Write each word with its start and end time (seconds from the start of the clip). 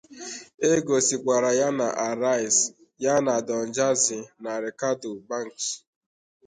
E 0.69 0.71
gosikwara 0.87 1.49
ya 1.59 1.69
na 1.77 1.87
"Arise", 2.09 2.63
ya 3.03 3.15
na 3.25 3.33
Don 3.47 3.65
Jazzy 3.75 4.19
na 4.43 4.51
Reekado 4.61 5.11
Banks. 5.27 5.67